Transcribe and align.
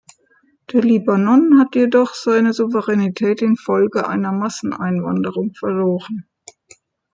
Der 0.71 0.81
Libanon 0.81 1.59
hat 1.59 1.75
jedoch 1.75 2.15
seine 2.15 2.53
Souveränität 2.53 3.43
in 3.43 3.55
Folge 3.55 4.07
einer 4.09 4.31
Masseneinwanderung 4.31 5.53
verloren. 5.53 6.25